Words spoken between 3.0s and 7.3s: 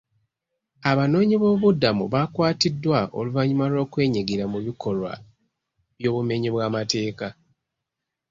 oluvannyuma lw'okwenyigira mu bikolwa by'obumenyi bw'amateeka.